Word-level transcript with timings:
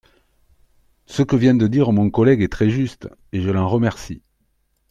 Ce 1.05 1.21
que 1.21 1.35
vient 1.35 1.53
de 1.53 1.67
dire 1.67 1.91
mon 1.91 2.09
collègue 2.09 2.41
est 2.41 2.51
très 2.51 2.71
juste, 2.71 3.07
et 3.33 3.41
je 3.43 3.51
l’en 3.51 3.69
remercie. 3.69 4.23